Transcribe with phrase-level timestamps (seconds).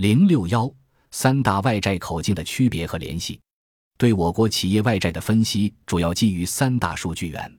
[0.00, 0.72] 零六幺
[1.10, 3.38] 三大外债口径的区别和联系，
[3.98, 7.58] 对我国企业外债的分析主要基于三大数据源：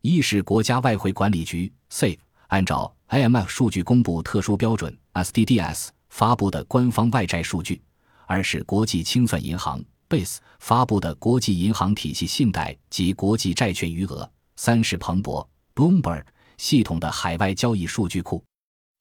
[0.00, 2.16] 一是国家外汇管理局 （SAFE）
[2.46, 7.78] 按照 IMF 数据公布特殊标准 （SDDS） 发布的官方外债数据；
[8.24, 14.26] 二是国际清算银行 （BASE） 发布的国际银行体系信贷及国际债券余额；
[14.56, 16.24] 三是彭博 （Bloomberg）
[16.56, 18.42] 系统的海外交易数据库。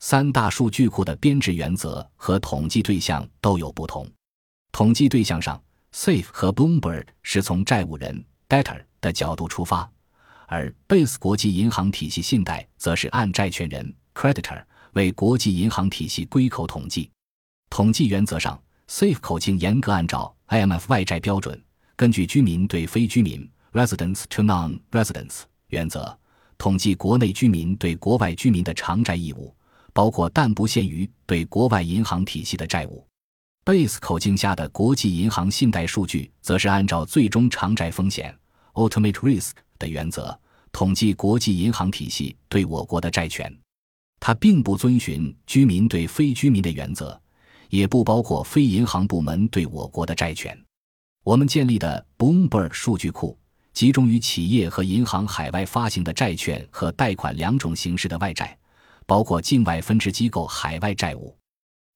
[0.06, 4.06] 三大数据库的编制原则和统计对象都有不同。
[4.74, 5.58] 统计对象上
[5.94, 9.90] ，Safe 和 Bloomberg 是从债务人 （debtor） 的角度出发，
[10.48, 14.62] 而 Base 国际银行体系信贷则是按债权人 （creditor）
[14.92, 17.10] 为国际银行体系归口统计。
[17.70, 21.58] 统计原则上，Safe 口径严格按照 IMF 外债标准，
[21.96, 26.14] 根据居民对非居民 （residents to non-residents） 原则，
[26.58, 29.56] 统计国内居民对国外居民的偿债义务。
[29.94, 33.08] 包括但不限于对国外银行体系的债务。
[33.64, 38.38] Base 口径下的国际银行信贷数据，则是按照最终偿债风险
[38.74, 40.38] （ultimate risk） 的原则，
[40.74, 43.58] 统计国际银行体系对我国的债权。
[44.20, 47.18] 它并不遵循居民对非居民的原则，
[47.70, 50.58] 也不包括非银行部门对我国的债权。
[51.24, 53.38] 我们建立的 Boomberg 数据库，
[53.72, 58.58] 集中于企业和银行海外发行的债券和贷款两种形式的外债。
[59.06, 61.38] 包括境外分支机构海外债务，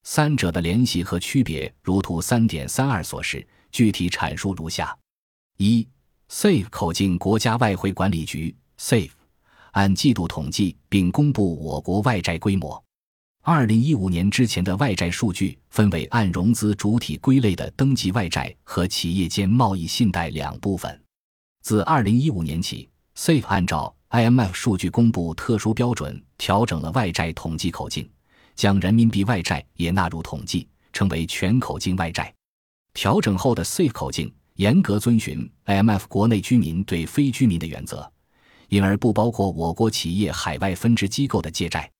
[0.03, 3.47] 三者的联系和区别，如图三点三二所示。
[3.69, 4.97] 具体阐述如下：
[5.57, 5.87] 一
[6.31, 9.11] ，Safe 口径国家外汇管理局 Safe
[9.71, 12.81] 按季度统计并公布我国外债规模。
[13.43, 21.03] 二零一五年之前的外债数据分为按融资主体归类的登记外债和企业间贸易信贷两部分。
[21.61, 28.09] 自二零一五年起，Safe 按照 IMF 数据公布特殊标准，调整了外债统计口径，
[28.55, 32.33] 将人民币外债也纳入统计，称为全口径外债。
[32.93, 38.09] 调整后的 Safe 口径严格遵循 IMF 国内居民对非居民的原则，
[38.69, 41.91] 因而不包括我国企业海外分支机构的借债。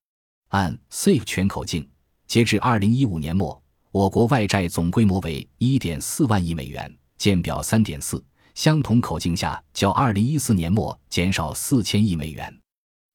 [0.48, 1.86] 按 Safe 全口径，
[2.26, 3.62] 截至二零一五年末，
[3.92, 8.24] 我国外债总规模为一点四万亿美元，见表三点四。
[8.58, 12.52] 相同口径下，较二零一四年末减少四千亿美元。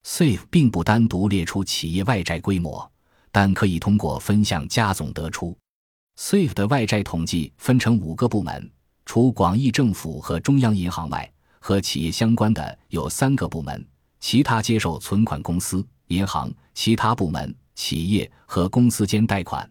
[0.07, 2.89] Safe 并不单独列出企业外债规模，
[3.33, 5.59] 但可以通过分项加总得出。
[6.17, 8.71] Safe 的外债统计分成五个部门，
[9.05, 11.29] 除广义政府和中央银行外，
[11.59, 13.85] 和企业相关的有三个部门，
[14.21, 19.69] 其他接受存款公司、银行、其他部门、企业和公司间贷款。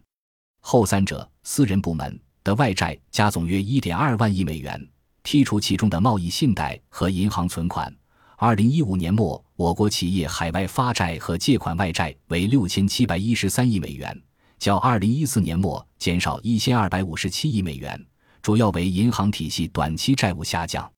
[0.60, 4.86] 后三者私人部门的外债加总约一点二万亿美元。
[5.24, 7.94] 剔除其中的贸易信贷和银行存款，
[8.36, 14.20] 二零一五年末，我国企业海外发债和借款外债为六千七百一十三亿美元，
[14.58, 18.04] 较二零一四年末减少一千二百五十七亿美元，
[18.42, 20.90] 主要为银行体系短期债务下降。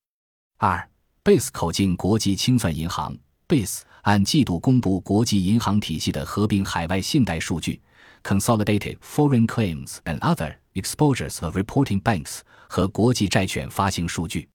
[0.58, 0.88] 二
[1.22, 7.80] ，Base 口径国际清算银行 Base 按季度公布国际银行体系的合并海外信贷数据。
[8.22, 14.48] Consolidated foreign claims and other exposures of reporting banks 和国际债券发行数据，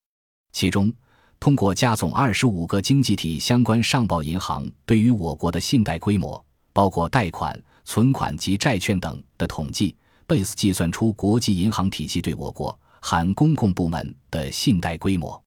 [0.51, 0.93] 其中
[1.39, 6.43] 通过加总二十五个经济体相关上报银行对于我国的信贷规模，
[6.73, 9.95] 包括贷款、存款及债券等的统计
[10.27, 15.41] ，base 计算出国际银行体系对我国含公共部门的信贷规模。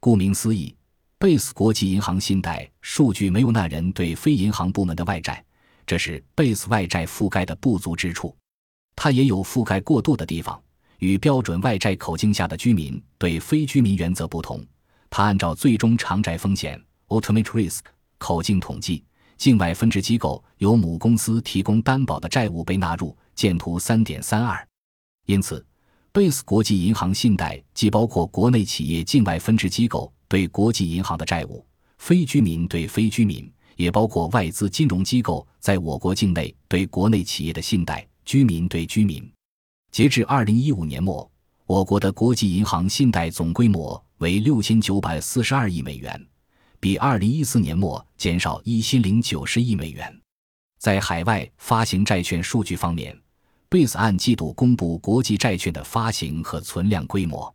[0.00, 0.74] 顾名思义
[1.18, 5.44] ，base 国际银行信贷数据没有纳人对非银行部门的外债。
[5.86, 8.36] 这是 Base 外债覆盖的不足之处，
[9.00, 10.60] 它也有覆盖过度的地方。
[10.98, 14.60] 与标准外债口径下的居民对非居民原则不同，
[15.08, 17.78] 它按照最终偿债风险 （ultimate risk）
[18.18, 19.04] 口径统计，
[19.36, 23.16] 境外分支机构由母公司提供担保的债务被纳入。
[23.36, 24.66] 见图三点三二。
[25.26, 25.64] 因此
[26.12, 31.64] ，Base 国际银行信贷既包括国内企业境外分支机构对国际银行的债务，
[31.98, 33.48] 非居民对非居民。
[33.76, 39.26] 也包括外资金融机构在我国境内对国内企业的信贷，居民对居民。
[39.90, 41.30] 截至二零一五年末，
[41.64, 46.28] 我国的国际银行信贷总规模为六千九百四十二亿美元，
[46.78, 50.14] 比二零一四年末减少一千零九十亿美元。
[50.78, 53.18] 在海外发行债券数据方面
[53.70, 57.50] ，Base 按季度公布国际债券的发行和存量规模。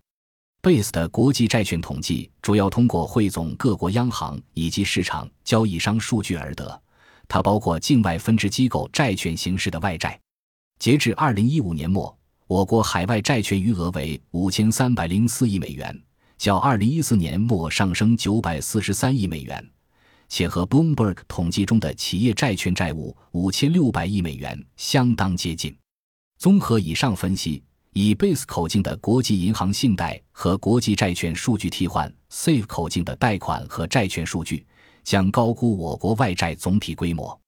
[0.64, 6.82] Base 的国际债券统计主要通过汇总各国央行以及市场交易商数据而得，
[7.28, 10.20] 它包括境外分支机构债券形式的外债。
[10.80, 12.18] 截至二零一五年末，
[12.48, 15.98] 我国海外债券余额为五千三百零四亿美元，
[16.38, 19.66] 较二零一四年末上升九百四十三亿美元，
[20.28, 25.74] 且和 Bloomberg 统计中的企业债券债务五千六百亿美元相当接近。
[26.38, 34.66] 综合以上分析，以 Base 口径的国际银行信贷和国际债券数据替换 Safe 口径的贷款和债券数据，
[35.06, 37.40] 将高估我国外债总体规模。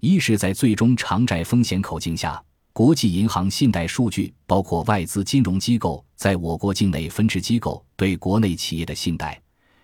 [0.00, 2.42] 一是，在最终偿债风险口径下，
[2.74, 9.40] 国际银行信贷数据包括外资金融机构在我国境内分支机构对国内企业的信贷，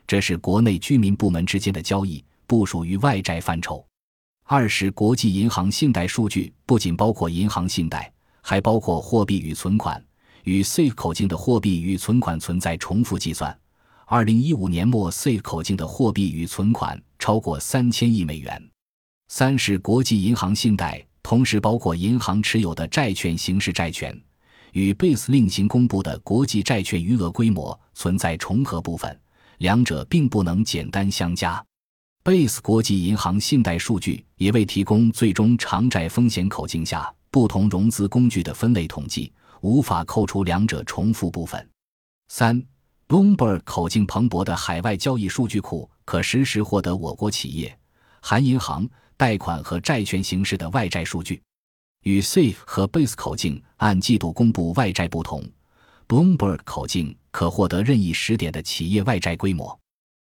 [0.09, 3.87] 这是国内居民部门之间的交易，不属于外债范畴。
[4.43, 8.13] 二是，国际银行信贷数据不仅包括银行信贷。
[8.43, 10.03] 还包括货币与存款，
[10.45, 13.57] 与 C 口径的货币与存款存在重复计算。
[14.07, 18.71] 二零一五年末，C 口径的货币与存款超过三千亿美元。
[19.29, 24.21] 三是国际银行信贷同时包括银行持有的债券形式债权，
[24.73, 29.17] 与 Base 另行公布的国际债券余额规模存在重合部分，
[29.59, 31.65] 两者并不能简单相加。
[32.25, 37.09] Base 国际银行信贷数据也未提供最终偿债风险口径下。
[37.31, 41.65] 不同融资工具的分类统计无法扣除两者重复部分。
[42.27, 42.61] 三
[43.07, 47.79] ，Bloomberg 口径蓬勃的海外交易数据库可实时获得我国企业
[48.21, 48.85] 含银行
[49.21, 51.43] 贷款和债券形式的外债数据。
[52.05, 55.47] 与 Safe 和 Base 口径按季度公布外债不同
[56.09, 59.79] ，Bloomberg 口径可获得任意时点的企业外债规模。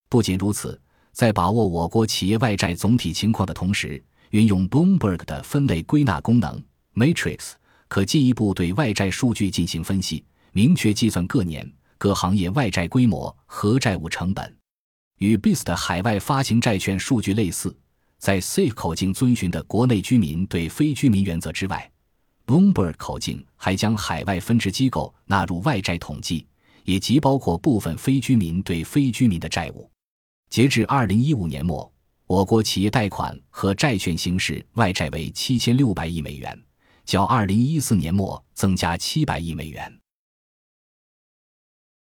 [0.09, 0.77] 不仅如此，
[1.13, 6.61] 在把握我国企业外债总体情况的同时，运用 Bloomberg 的分类归纳功能。
[6.93, 7.53] Matrix
[7.87, 11.65] 可进一步对外债数据进行分析，明确计算各年
[11.97, 14.53] 各行业外债规模和债务成本。
[15.19, 17.73] 与 BIS 的海外发行债券数据类似，
[18.21, 21.91] 在 Safe 口径遵循的国内居民对非居民原则之外
[22.45, 26.45] ，Bloomberg 口径还将海外分支机构纳入外债统计，
[26.83, 29.89] 也即包括部分非居民对非居民的债务。
[30.51, 31.91] 截至二零一五年末，
[32.27, 36.63] 我国企业贷款和债券形式外债为七千六百亿美元。
[37.03, 39.99] 较二零一四年末增加七百亿美元。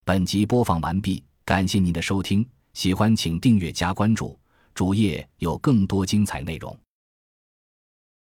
[0.03, 4.39] 本集播放完毕，感谢您的收听，喜欢请订阅加关注，
[4.75, 6.77] 主页有更多精彩内容。